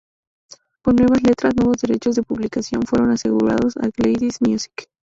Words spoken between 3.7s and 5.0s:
a Gladys Music.